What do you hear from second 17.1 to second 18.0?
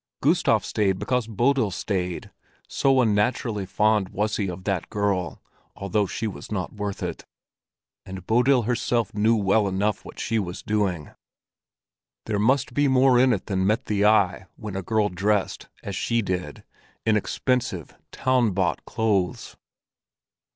expensive,